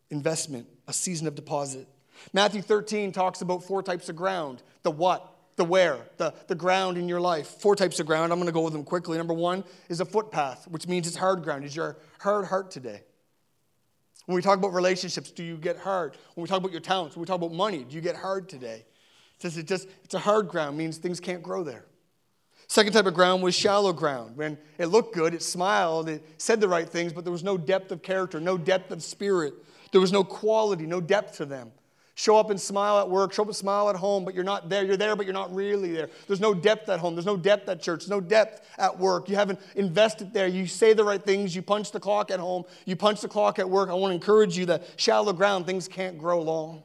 [0.09, 1.87] Investment, a season of deposit.
[2.33, 6.97] Matthew 13 talks about four types of ground the what, the where, the, the ground
[6.97, 7.47] in your life.
[7.47, 8.31] Four types of ground.
[8.31, 9.17] I'm going to go with them quickly.
[9.17, 11.65] Number one is a footpath, which means it's hard ground.
[11.65, 13.01] Is your hard heart today?
[14.25, 16.17] When we talk about relationships, do you get hard?
[16.33, 18.49] When we talk about your talents, when we talk about money, do you get hard
[18.49, 18.85] today?
[19.41, 21.85] It it just, it's a hard ground, means things can't grow there.
[22.67, 24.37] Second type of ground was shallow ground.
[24.37, 27.57] When it looked good, it smiled, it said the right things, but there was no
[27.57, 29.53] depth of character, no depth of spirit.
[29.91, 31.71] There was no quality, no depth to them.
[32.17, 34.69] Show up and smile at work, show up and smile at home, but you're not
[34.69, 34.85] there.
[34.85, 36.09] You're there, but you're not really there.
[36.27, 37.13] There's no depth at home.
[37.13, 38.01] There's no depth at church.
[38.01, 39.27] There's no depth at work.
[39.27, 40.47] You haven't invested there.
[40.47, 41.53] You say the right things.
[41.53, 42.63] You punch the clock at home.
[42.85, 43.89] You punch the clock at work.
[43.89, 46.83] I want to encourage you that shallow ground, things can't grow long.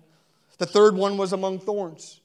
[0.59, 2.21] The third one was among thorns.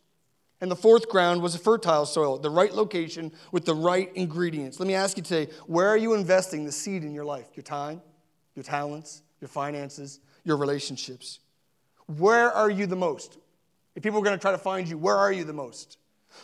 [0.59, 4.79] And the fourth ground was a fertile soil, the right location with the right ingredients.
[4.79, 7.49] Let me ask you today where are you investing the seed in your life?
[7.55, 8.01] Your time,
[8.55, 11.39] your talents, your finances, your relationships?
[12.07, 13.37] Where are you the most?
[13.95, 15.97] If people are going to try to find you, where are you the most?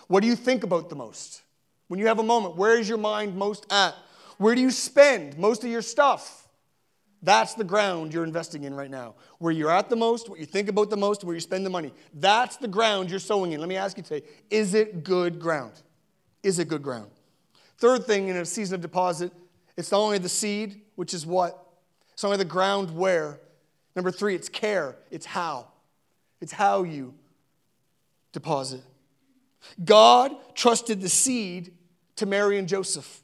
[0.08, 1.44] What do you think about the most?
[1.88, 3.96] When you have a moment, where is your mind most at?
[4.38, 6.48] Where do you spend most of your stuff?
[7.22, 9.16] That's the ground you're investing in right now.
[9.38, 11.70] Where you're at the most, what you think about the most, where you spend the
[11.70, 11.94] money.
[12.14, 13.60] That's the ground you're sowing in.
[13.60, 15.74] Let me ask you today is it good ground?
[16.42, 17.12] Is it good ground?
[17.78, 19.32] Third thing in a season of deposit,
[19.78, 21.68] it's not only the seed, which is what?
[22.14, 23.40] It's not only the ground where,
[23.96, 24.96] Number three, it's care.
[25.10, 25.68] It's how.
[26.40, 27.14] It's how you
[28.32, 28.82] deposit.
[29.84, 31.74] God trusted the seed
[32.16, 33.22] to Mary and Joseph.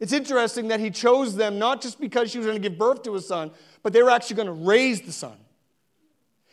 [0.00, 3.02] It's interesting that he chose them not just because she was going to give birth
[3.02, 3.50] to a son,
[3.82, 5.36] but they were actually going to raise the son.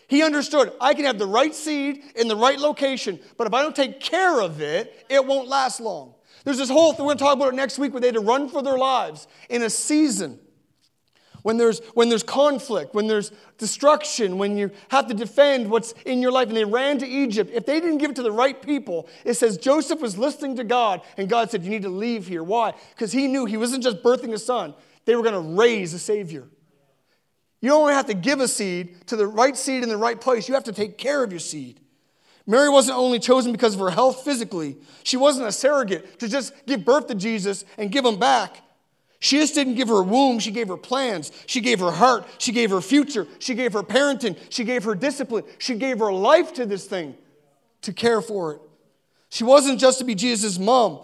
[0.07, 3.61] He understood I can have the right seed in the right location, but if I
[3.61, 6.13] don't take care of it, it won't last long.
[6.43, 8.15] There's this whole thing, we're going to talk about it next week, where they had
[8.15, 10.39] to run for their lives in a season
[11.45, 16.19] when there's, when there's conflict, when there's destruction, when you have to defend what's in
[16.19, 16.47] your life.
[16.47, 17.51] And they ran to Egypt.
[17.53, 20.63] If they didn't give it to the right people, it says Joseph was listening to
[20.63, 22.43] God, and God said, You need to leave here.
[22.43, 22.73] Why?
[22.95, 24.73] Because he knew he wasn't just birthing a son,
[25.05, 26.47] they were going to raise a Savior.
[27.61, 30.19] You don't only have to give a seed to the right seed in the right
[30.19, 31.79] place, you have to take care of your seed.
[32.47, 36.53] Mary wasn't only chosen because of her health physically, she wasn't a surrogate to just
[36.65, 38.63] give birth to Jesus and give him back.
[39.19, 41.31] She just didn't give her womb, she gave her plans.
[41.45, 42.27] She gave her heart.
[42.37, 43.27] She gave her future.
[43.39, 44.37] She gave her parenting.
[44.49, 45.45] She gave her discipline.
[45.57, 47.15] She gave her life to this thing
[47.81, 48.61] to care for it.
[49.29, 50.99] She wasn't just to be Jesus' mom.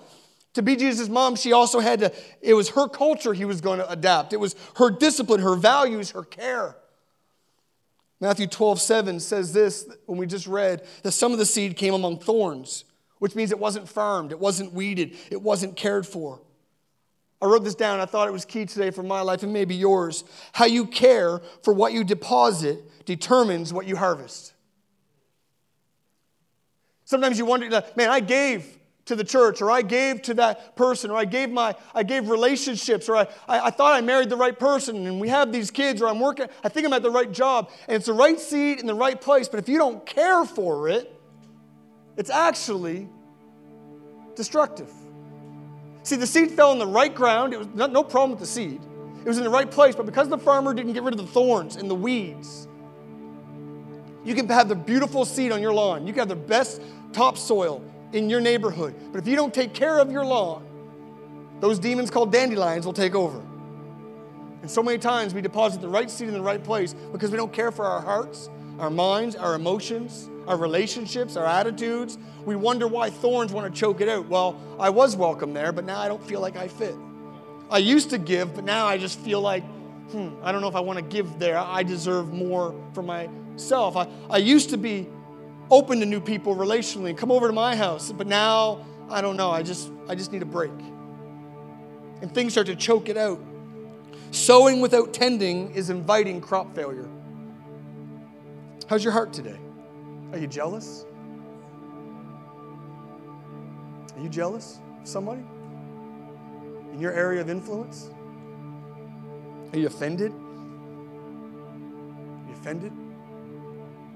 [0.54, 3.80] To be Jesus' mom, she also had to, it was her culture he was going
[3.80, 4.34] to adapt.
[4.34, 6.76] It was her discipline, her values, her care.
[8.20, 11.94] Matthew 12, 7 says this when we just read that some of the seed came
[11.94, 12.86] among thorns,
[13.20, 16.42] which means it wasn't farmed, it wasn't weeded, it wasn't cared for.
[17.42, 18.00] I wrote this down.
[18.00, 20.24] I thought it was key today for my life and maybe yours.
[20.54, 24.54] How you care for what you deposit determines what you harvest.
[27.06, 31.10] Sometimes you wonder, man, I gave to the church, or I gave to that person,
[31.10, 34.38] or I gave my, I gave relationships, or I, I, I, thought I married the
[34.38, 37.10] right person, and we have these kids, or I'm working, I think I'm at the
[37.10, 39.50] right job, and it's the right seed in the right place.
[39.50, 41.14] But if you don't care for it,
[42.16, 43.10] it's actually
[44.36, 44.92] destructive.
[46.04, 47.54] See, the seed fell in the right ground.
[47.54, 48.82] It was not, no problem with the seed.
[49.24, 51.32] It was in the right place, but because the farmer didn't get rid of the
[51.32, 52.68] thorns and the weeds,
[54.24, 56.08] you can have the beautiful seed on your lawn.
[56.08, 56.82] You can have the best
[57.14, 57.84] topsoil
[58.14, 58.96] in your neighborhood.
[59.12, 60.66] But if you don't take care of your lawn,
[61.60, 63.40] those demons called dandelions will take over.
[64.62, 67.38] And so many times we deposit the right seed in the right place because we
[67.38, 72.18] don't care for our hearts, our minds, our emotions, our relationships, our attitudes.
[72.46, 74.28] We wonder why thorns want to choke it out.
[74.28, 76.96] Well, I was welcome there, but now I don't feel like I fit.
[77.70, 79.64] I used to give, but now I just feel like,
[80.12, 81.58] hmm, I don't know if I want to give there.
[81.58, 83.96] I deserve more for myself.
[83.96, 85.08] I, I used to be
[85.70, 89.38] open to new people relationally and come over to my house, but now I don't
[89.38, 89.50] know.
[89.50, 90.72] I just I just need a break.
[92.22, 93.40] And things start to choke it out.
[94.32, 97.08] Sowing without tending is inviting crop failure.
[98.88, 99.58] How's your heart today?
[100.32, 101.06] Are you jealous?
[104.16, 105.44] Are you jealous of somebody
[106.94, 108.10] in your area of influence?
[109.74, 110.32] Are you offended?
[110.32, 110.38] Are
[112.48, 112.94] you offended?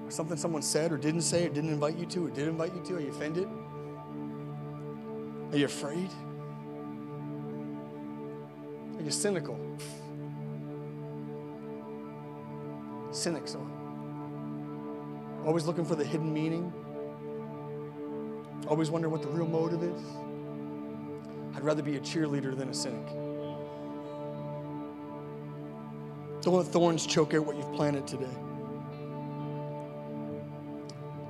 [0.04, 2.74] Or something someone said or didn't say or didn't invite you to or did invite
[2.74, 2.96] you to?
[2.96, 3.48] Are you offended?
[5.52, 6.10] Are you afraid?
[8.98, 9.58] Are you cynical?
[13.16, 13.85] cynics on.
[15.46, 16.72] Always looking for the hidden meaning.
[18.66, 20.02] Always wondering what the real motive is.
[21.54, 23.06] I'd rather be a cheerleader than a cynic.
[26.42, 28.26] Don't let thorns choke out what you've planted today.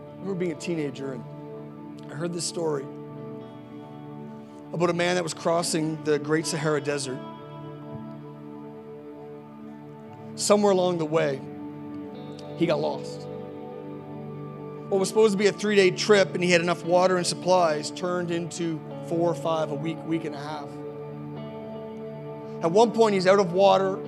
[0.06, 1.22] I remember being a teenager and
[2.10, 2.86] I heard this story
[4.72, 7.20] about a man that was crossing the Great Sahara Desert.
[10.36, 11.40] Somewhere along the way,
[12.56, 13.26] he got lost.
[14.88, 17.26] What was supposed to be a three day trip and he had enough water and
[17.26, 20.68] supplies turned into four or five, a week, week and a half.
[22.62, 23.98] At one point, he's out of water,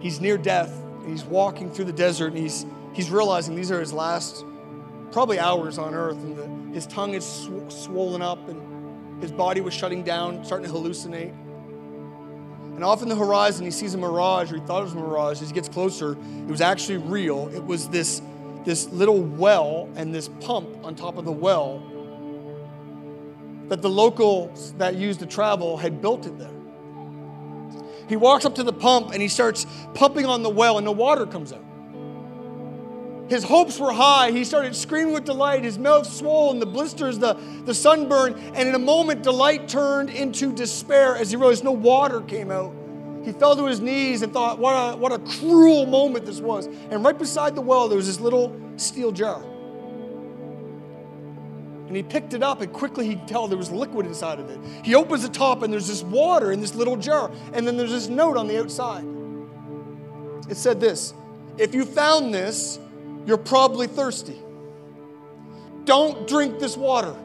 [0.00, 3.80] he's near death, and he's walking through the desert, and he's, he's realizing these are
[3.80, 4.44] his last
[5.12, 9.60] probably hours on earth, and the, his tongue is sw- swollen up, and his body
[9.60, 11.34] was shutting down, starting to hallucinate.
[12.74, 14.96] And off in the horizon, he sees a mirage, or he thought it was a
[14.96, 15.42] mirage.
[15.42, 17.48] As he gets closer, it was actually real.
[17.54, 18.22] It was this,
[18.64, 21.82] this little well and this pump on top of the well
[23.68, 26.50] that the locals that used to travel had built it there.
[28.08, 30.92] He walks up to the pump and he starts pumping on the well, and the
[30.92, 31.64] water comes out.
[33.28, 34.32] His hopes were high.
[34.32, 35.62] He started screaming with delight.
[35.62, 38.34] His mouth swollen, the blisters, the, the sunburn.
[38.56, 42.74] And in a moment, delight turned into despair as he realized no water came out.
[43.24, 46.66] He fell to his knees and thought, what a, what a cruel moment this was.
[46.66, 49.42] And right beside the well, there was this little steel jar.
[51.86, 54.48] And he picked it up, and quickly he could tell there was liquid inside of
[54.48, 54.60] it.
[54.84, 57.32] He opens the top, and there's this water in this little jar.
[57.52, 59.04] And then there's this note on the outside.
[60.48, 61.14] It said this
[61.58, 62.78] If you found this,
[63.26, 64.40] you're probably thirsty.
[65.84, 67.16] Don't drink this water.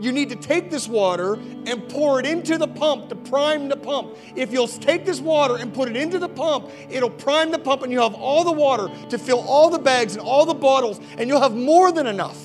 [0.00, 3.76] You need to take this water and pour it into the pump to prime the
[3.76, 4.16] pump.
[4.34, 7.82] If you'll take this water and put it into the pump, it'll prime the pump
[7.82, 11.00] and you'll have all the water to fill all the bags and all the bottles,
[11.18, 12.38] and you'll have more than enough.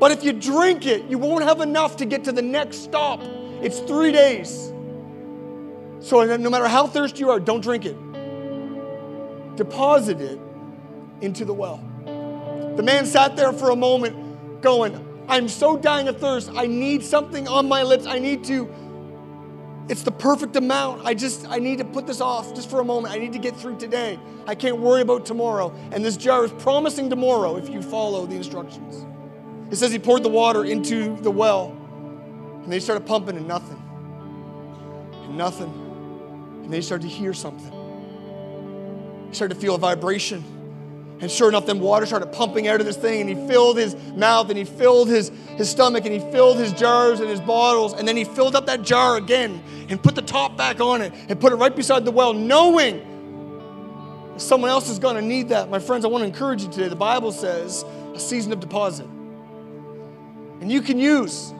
[0.00, 3.22] But if you drink it, you won't have enough to get to the next stop.
[3.62, 4.72] It's three days.
[6.00, 7.96] So no matter how thirsty you are, don't drink it.
[9.54, 10.40] Deposit it
[11.20, 11.80] into the well.
[12.76, 14.92] The man sat there for a moment going,
[15.28, 16.50] I'm so dying of thirst.
[16.54, 18.06] I need something on my lips.
[18.06, 18.68] I need to,
[19.88, 21.04] it's the perfect amount.
[21.04, 23.14] I just, I need to put this off just for a moment.
[23.14, 24.18] I need to get through today.
[24.46, 25.72] I can't worry about tomorrow.
[25.92, 29.06] And this jar is promising tomorrow if you follow the instructions.
[29.70, 31.74] It says he poured the water into the well,
[32.62, 33.82] and they started pumping, and nothing.
[35.24, 35.72] And nothing.
[36.62, 37.72] And they started to hear something.
[39.28, 40.44] He started to feel a vibration.
[41.22, 43.94] And sure enough, then water started pumping out of this thing, and he filled his
[44.16, 47.92] mouth, and he filled his, his stomach, and he filled his jars and his bottles,
[47.92, 51.12] and then he filled up that jar again and put the top back on it
[51.28, 53.08] and put it right beside the well, knowing
[54.36, 55.70] someone else is going to need that.
[55.70, 56.88] My friends, I want to encourage you today.
[56.88, 59.06] The Bible says a season of deposit.
[59.06, 61.54] And you can use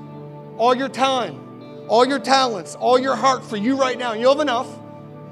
[0.59, 4.13] all your time, all your talents, all your heart for you right now.
[4.13, 4.67] You'll have enough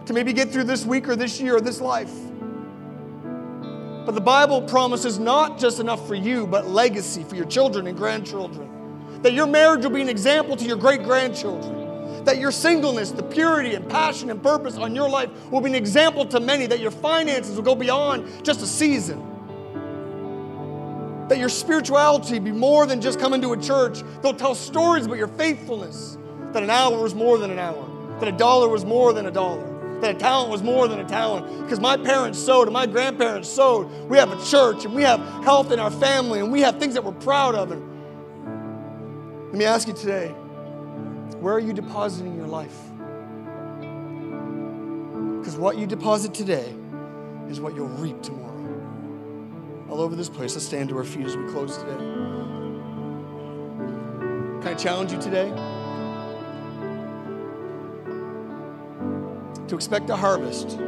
[0.07, 2.12] to maybe get through this week or this year or this life.
[4.05, 7.97] But the Bible promises not just enough for you, but legacy for your children and
[7.97, 8.69] grandchildren.
[9.23, 12.25] That your marriage will be an example to your great grandchildren.
[12.25, 15.75] That your singleness, the purity and passion and purpose on your life will be an
[15.75, 16.67] example to many.
[16.67, 19.27] That your finances will go beyond just a season
[21.31, 24.03] that your spirituality be more than just coming to a church.
[24.21, 26.19] They'll tell stories about your faithfulness.
[26.53, 27.87] That an hour was more than an hour.
[28.19, 29.70] That a dollar was more than a dollar.
[30.01, 31.63] That a talent was more than a talent.
[31.63, 33.91] Because my parents sowed and my grandparents sowed.
[34.09, 36.95] We have a church and we have health in our family and we have things
[36.95, 37.73] that we're proud of.
[37.73, 37.83] And
[39.47, 40.29] let me ask you today
[41.41, 42.77] where are you depositing your life?
[45.39, 46.75] Because what you deposit today
[47.49, 48.51] is what you'll reap tomorrow
[49.91, 50.55] all over this place.
[50.55, 51.97] Let's stand to our feet as we close today.
[54.61, 55.51] Can I challenge you today?
[59.71, 60.79] To expect a harvest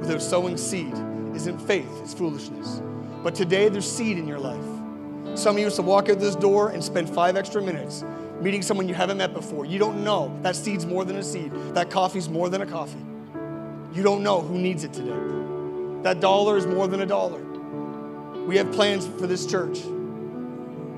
[0.00, 0.92] without sowing seed
[1.32, 2.82] isn't faith, it's foolishness.
[3.22, 5.38] But today there's seed in your life.
[5.38, 8.02] Some of you to walk out this door and spend five extra minutes
[8.40, 9.64] meeting someone you haven't met before.
[9.64, 10.36] You don't know.
[10.42, 11.52] That seed's more than a seed.
[11.74, 12.98] That coffee's more than a coffee.
[13.94, 16.02] You don't know who needs it today.
[16.02, 17.40] That dollar is more than a dollar.
[18.44, 19.84] We have plans for this church.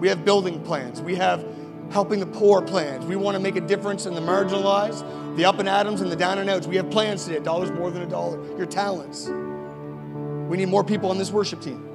[0.00, 1.02] We have building plans.
[1.02, 1.44] We have
[1.92, 3.04] helping the poor plans.
[3.04, 6.16] We want to make a difference in the marginalized, the up and atoms, and the
[6.16, 6.66] down and outs.
[6.66, 7.36] We have plans today.
[7.36, 8.42] A dollar's more than a dollar.
[8.56, 9.28] Your talents.
[9.28, 11.88] We need more people on this worship team.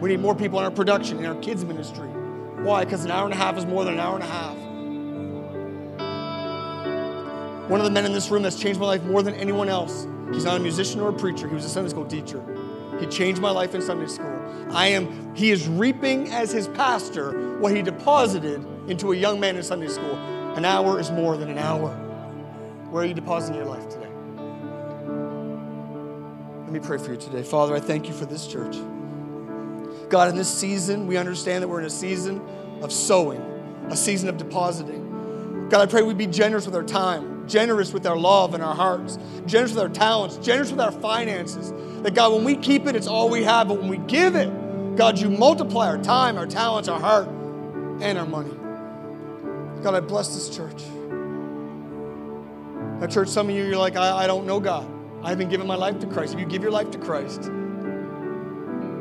[0.00, 2.08] We need more people in our production, in our kids' ministry.
[2.08, 2.84] Why?
[2.84, 4.56] Because an hour and a half is more than an hour and a half.
[7.70, 10.06] One of the men in this room that's changed my life more than anyone else
[10.32, 11.48] He's not a musician or a preacher.
[11.48, 12.38] He was a Sunday school teacher.
[13.00, 14.26] He changed my life in Sunday school.
[14.70, 19.56] I am, he is reaping as his pastor what he deposited into a young man
[19.56, 20.14] in Sunday school.
[20.56, 21.90] An hour is more than an hour.
[22.90, 24.08] Where are you depositing your life today?
[26.64, 27.42] Let me pray for you today.
[27.42, 28.76] Father, I thank you for this church.
[30.08, 32.40] God, in this season, we understand that we're in a season
[32.82, 33.40] of sowing,
[33.88, 35.68] a season of depositing.
[35.68, 38.74] God, I pray we be generous with our time, generous with our love and our
[38.74, 41.72] hearts, generous with our talents, generous with our finances.
[42.02, 44.96] That God, when we keep it, it's all we have, but when we give it,
[44.96, 48.52] God, you multiply our time, our talents, our heart, and our money.
[49.82, 50.82] God, I bless this church.
[53.00, 54.86] Now, church, some of you, you're like, I, I don't know God.
[55.22, 56.34] I haven't given my life to Christ.
[56.34, 57.44] If you give your life to Christ,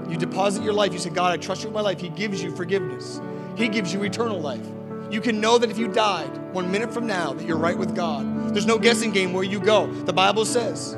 [0.10, 2.00] you deposit your life, you say, God, I trust you with my life.
[2.00, 3.22] He gives you forgiveness,
[3.56, 4.66] He gives you eternal life.
[5.10, 7.96] You can know that if you died one minute from now, that you're right with
[7.96, 8.54] God.
[8.54, 9.88] There's no guessing game where you go.
[9.88, 10.96] The Bible says,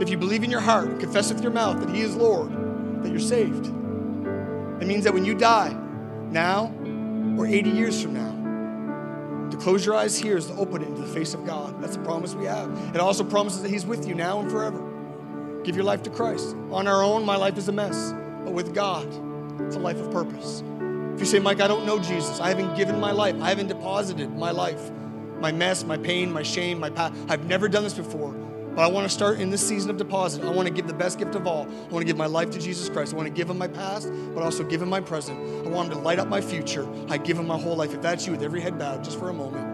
[0.00, 2.50] if you believe in your heart and confess with your mouth that He is Lord,
[3.02, 3.66] that you're saved.
[3.66, 5.76] It means that when you die,
[6.30, 6.72] now
[7.38, 11.02] or 80 years from now, to close your eyes here is to open it into
[11.02, 11.80] the face of God.
[11.82, 12.70] That's the promise we have.
[12.94, 15.62] It also promises that He's with you now and forever.
[15.62, 16.56] Give your life to Christ.
[16.70, 18.12] On our own, my life is a mess.
[18.44, 19.06] But with God,
[19.60, 20.62] it's a life of purpose.
[21.16, 23.68] If you say, Mike, I don't know Jesus, I haven't given my life, I haven't
[23.68, 24.90] deposited my life,
[25.40, 28.32] my mess, my pain, my shame, my past, I've never done this before.
[28.32, 30.44] But I want to start in this season of deposit.
[30.44, 31.62] I want to give the best gift of all.
[31.62, 33.14] I want to give my life to Jesus Christ.
[33.14, 35.38] I want to give him my past, but also give him my present.
[35.66, 36.86] I want him to light up my future.
[37.08, 37.94] I give him my whole life.
[37.94, 39.64] If that's you, with every head bowed, just for a moment.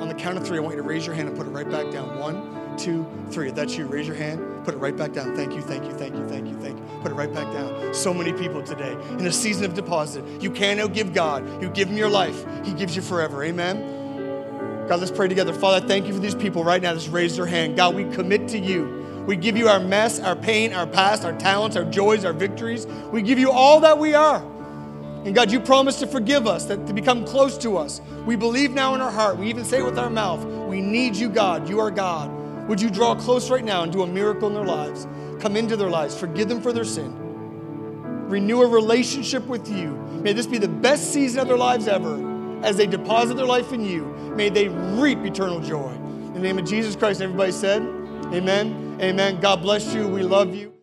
[0.00, 1.50] On the count of three, I want you to raise your hand and put it
[1.50, 2.18] right back down.
[2.18, 3.48] One, two, three.
[3.48, 5.34] If that's you, raise your hand, put it right back down.
[5.34, 6.84] Thank you, thank you, thank you, thank you, thank you.
[7.02, 7.94] Put it right back down.
[7.94, 10.24] So many people today in a season of deposit.
[10.42, 11.62] You can't outgive God.
[11.62, 13.44] You give him your life, he gives you forever.
[13.44, 13.92] Amen.
[14.88, 15.54] God, let's pray together.
[15.54, 17.76] Father, thank you for these people right now that's raised their hand.
[17.76, 19.02] God, we commit to you.
[19.26, 22.86] We give you our mess, our pain, our past, our talents, our joys, our victories.
[23.10, 24.44] We give you all that we are.
[25.24, 28.02] And God, you promised to forgive us, that to become close to us.
[28.26, 29.38] We believe now in our heart.
[29.38, 30.44] We even say it with our mouth.
[30.44, 31.66] We need you, God.
[31.66, 32.30] You are God.
[32.68, 35.06] Would you draw close right now and do a miracle in their lives?
[35.40, 37.12] Come into their lives, forgive them for their sin,
[38.28, 39.92] renew a relationship with you.
[40.22, 42.34] May this be the best season of their lives ever
[42.64, 45.92] as they deposit their life in you, may they reap eternal joy.
[45.92, 47.82] In the name of Jesus Christ, everybody said,
[48.32, 48.96] Amen.
[49.00, 49.38] Amen.
[49.38, 50.08] God bless you.
[50.08, 50.73] We love you.